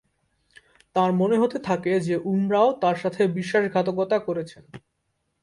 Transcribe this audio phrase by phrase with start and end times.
[0.95, 4.63] তাঁর মনে হতে থাকে যে উমরাও তাঁর সাথে বিশ্বাসঘাতকতা করেছেন।